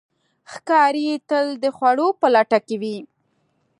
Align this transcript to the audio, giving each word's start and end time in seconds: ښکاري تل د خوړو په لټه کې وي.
ښکاري 0.51 1.05
تل 1.29 1.45
د 1.63 1.65
خوړو 1.75 2.07
په 2.19 2.27
لټه 2.35 2.59
کې 2.67 2.75
وي. 2.81 2.97